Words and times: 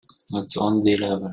It's 0.31 0.57
on 0.57 0.83
the 0.83 0.97
level. 0.97 1.29